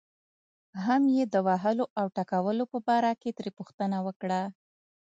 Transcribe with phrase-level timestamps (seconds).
[0.85, 4.41] هم یې د وهلو او ټکولو په باره کې ترې پوښتنه وکړه.